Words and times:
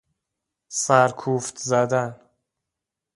سرکوفت 0.69 1.57
زدن 1.57 2.21